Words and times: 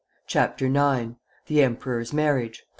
_]CHAPTER 0.27 0.65
IX. 0.65 1.17
THE 1.45 1.61
EMPEROR'S 1.61 2.11
MARRIAGE. 2.11 2.63